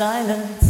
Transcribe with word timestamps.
silence. 0.00 0.69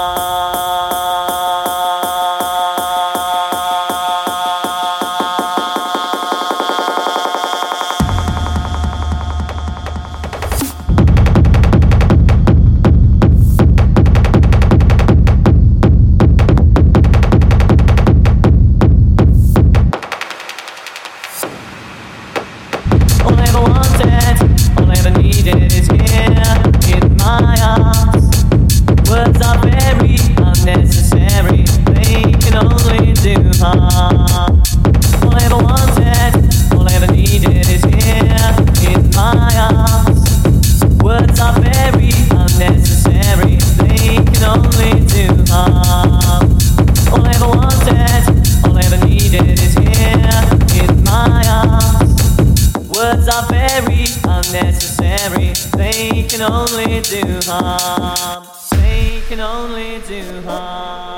are 53.31 53.47
very 53.47 54.05
unnecessary. 54.25 55.53
They 55.77 56.23
can 56.23 56.41
only 56.41 57.01
do 57.01 57.23
harm. 57.45 58.45
They 58.71 59.21
can 59.27 59.39
only 59.39 60.01
do 60.07 60.41
harm. 60.41 61.10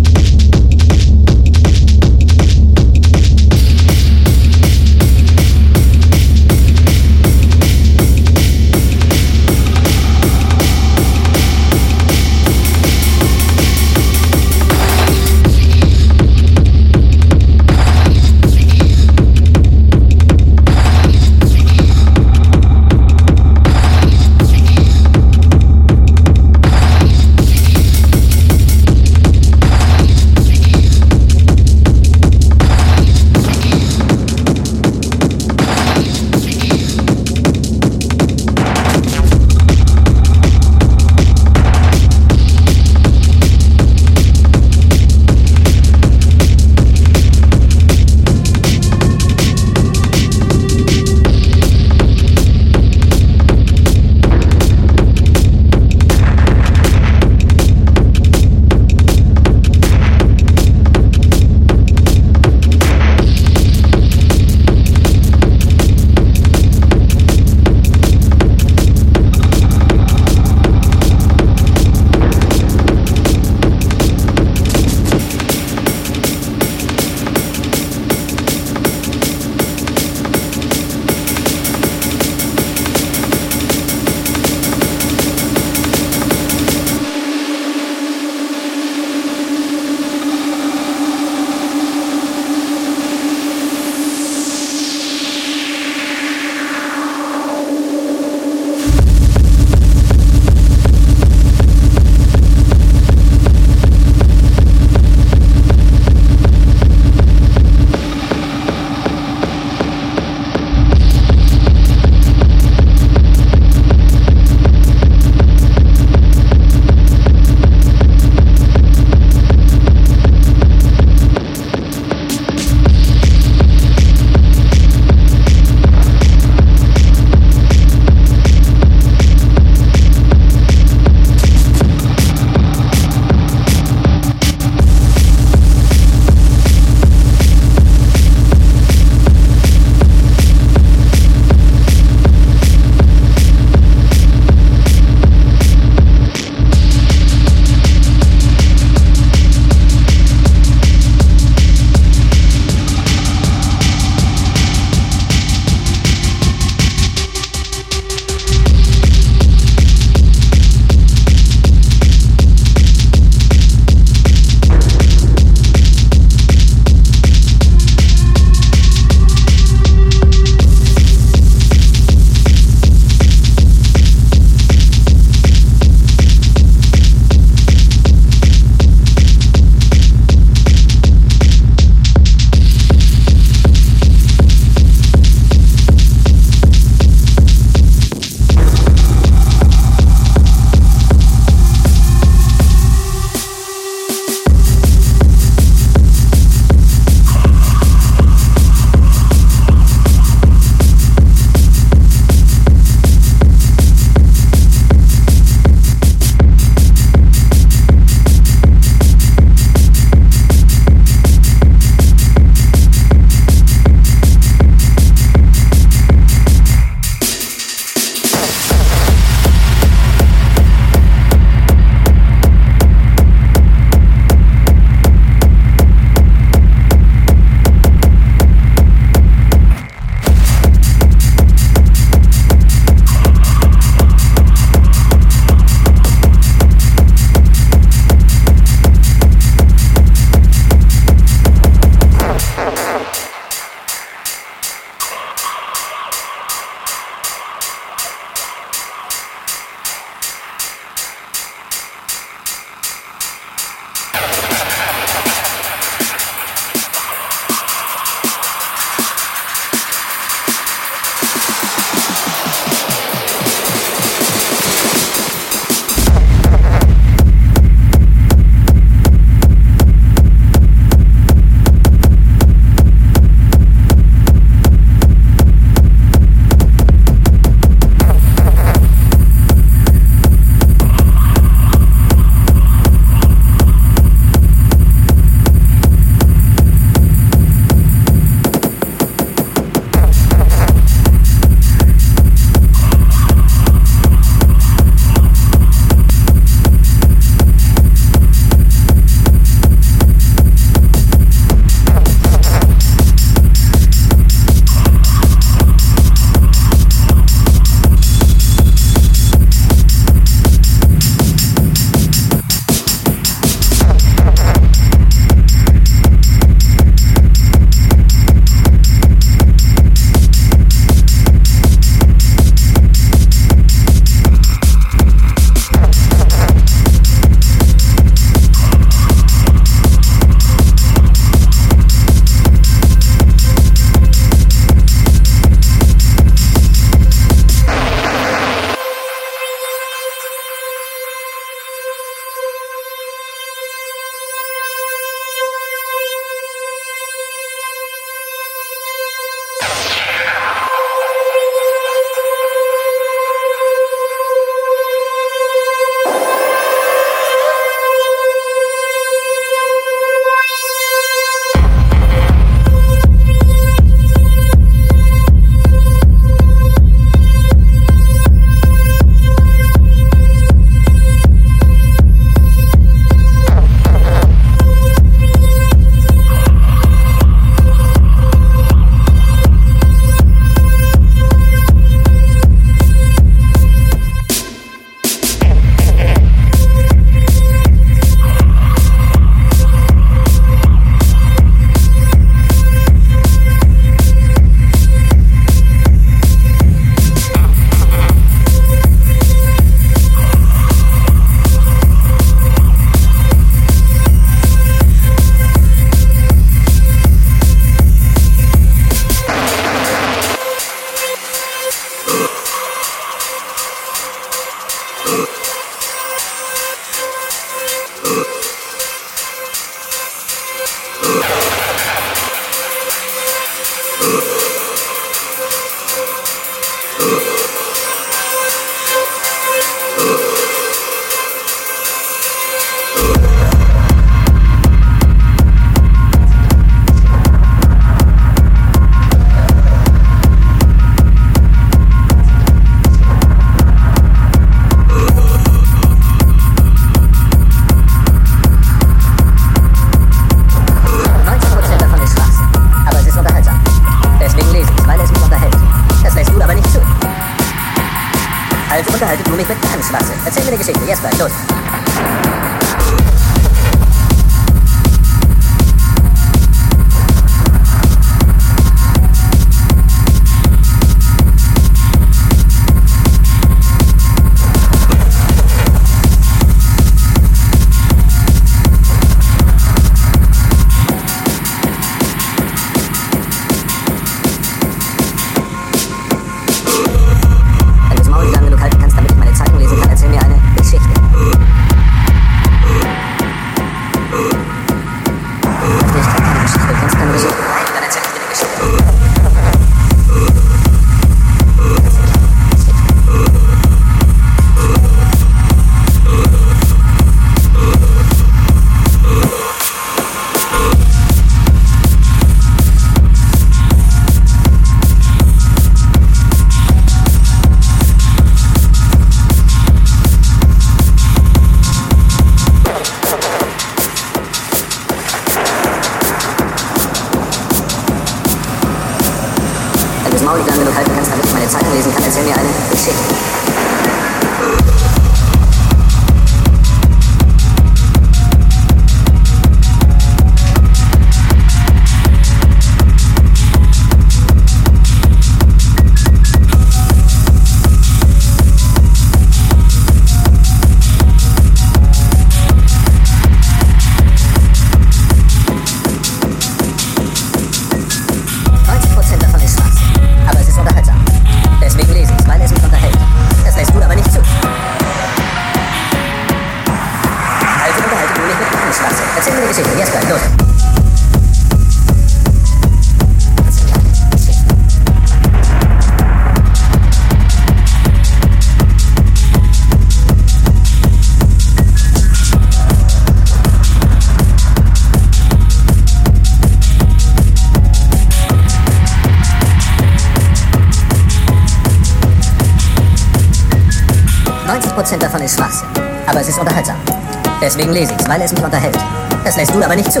deswegen 597.60 597.74
lese 597.74 597.92
ich's, 597.92 598.08
weil 598.08 598.22
es 598.22 598.32
mich 598.32 598.42
unterhält. 598.42 598.78
Das 599.24 599.36
lässt 599.36 599.54
du 599.54 599.62
aber 599.62 599.76
nicht 599.76 599.92
zu. 599.92 600.00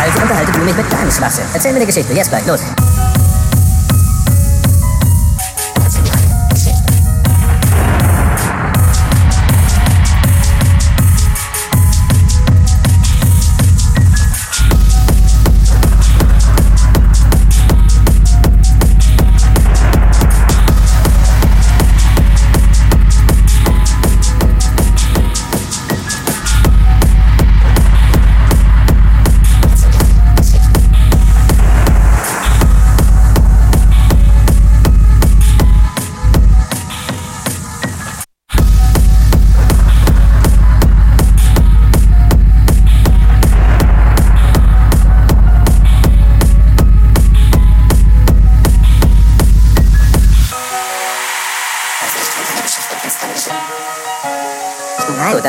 Also 0.00 0.22
unterhaltet 0.22 0.56
du 0.56 0.60
mich 0.60 0.76
mit 0.76 0.92
deinem 0.92 1.10
Schwachsinn. 1.10 1.44
Erzähl 1.54 1.72
mir 1.72 1.76
eine 1.76 1.86
Geschichte, 1.86 2.12
jetzt 2.12 2.30
gleich, 2.30 2.46
los. 2.46 2.60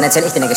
Metzl, 0.09 0.31
tiene 0.31 0.47
que. 0.47 0.55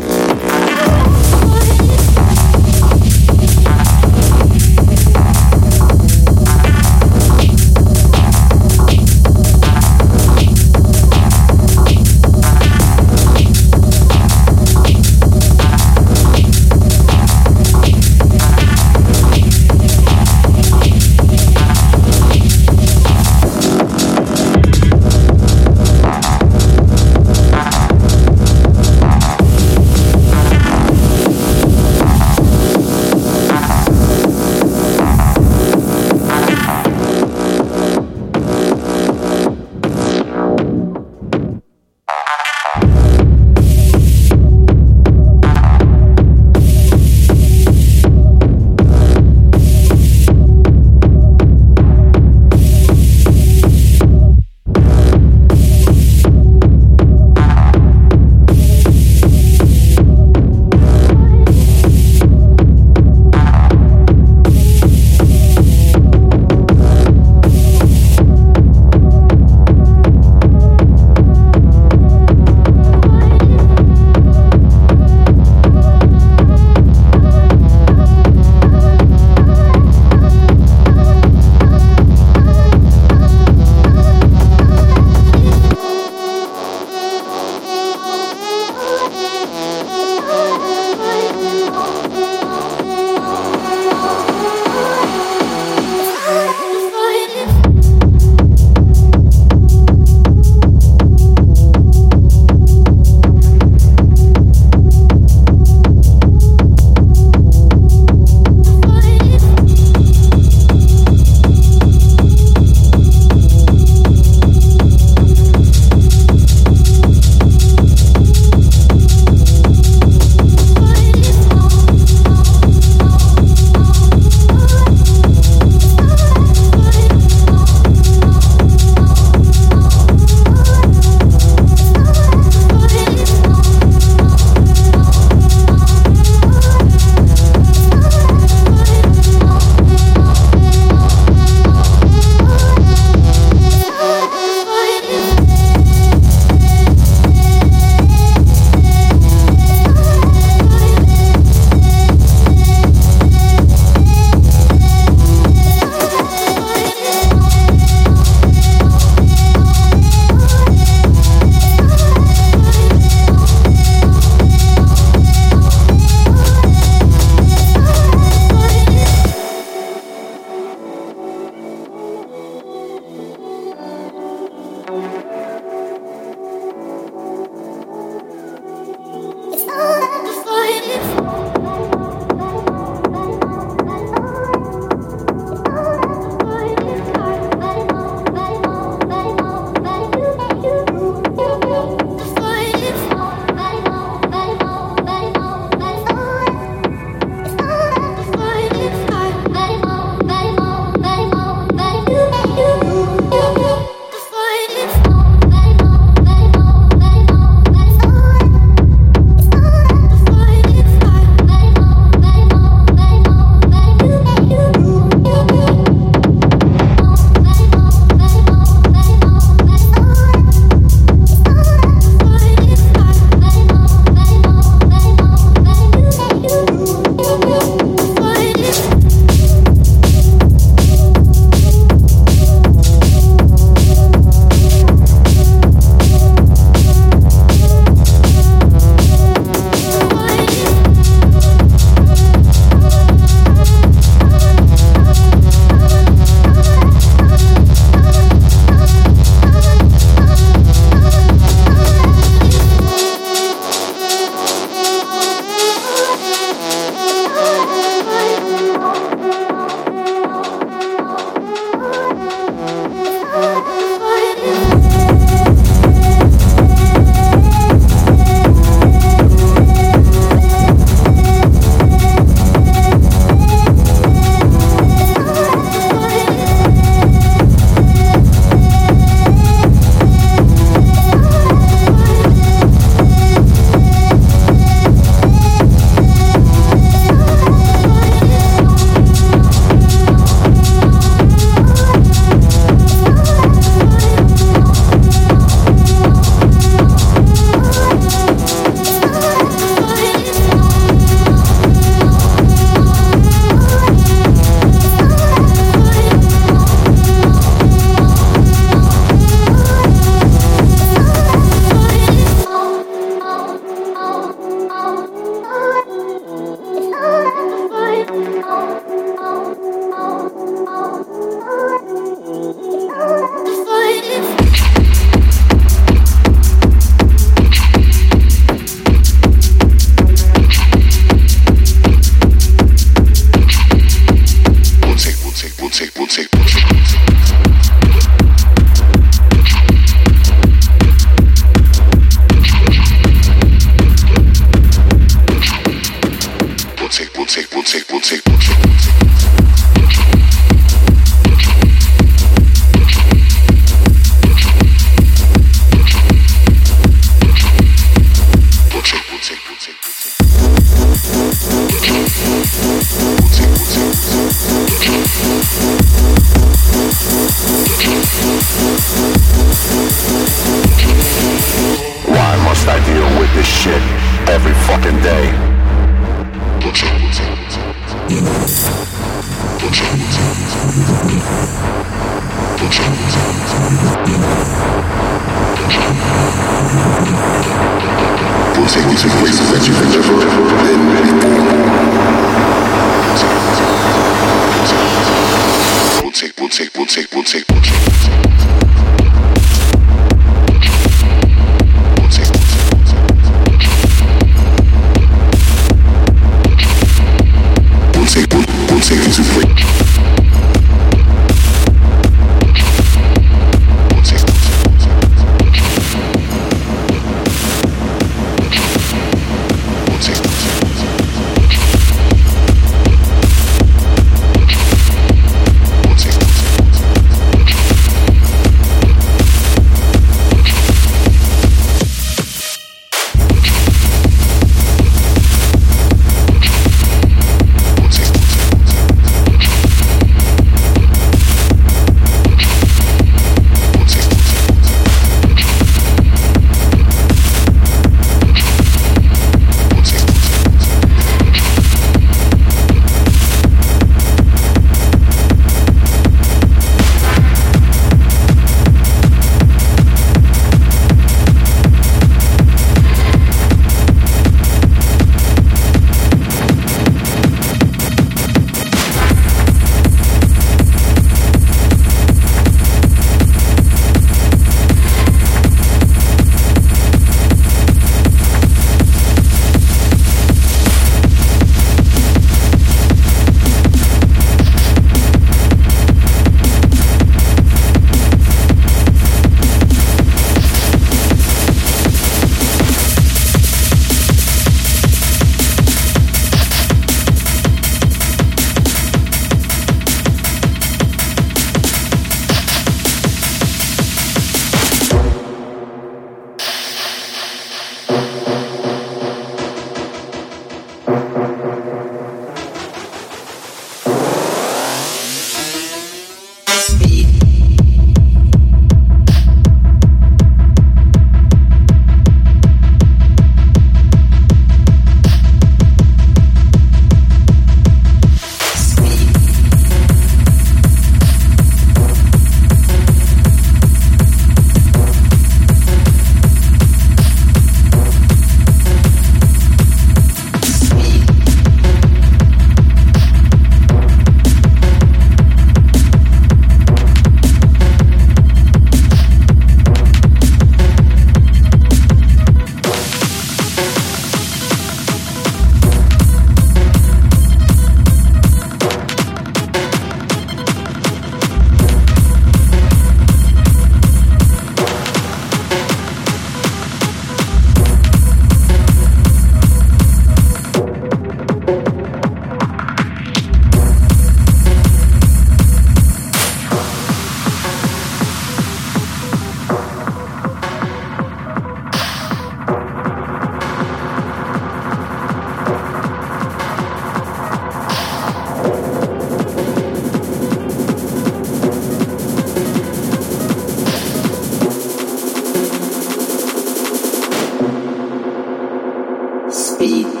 Speed 599.61 600.00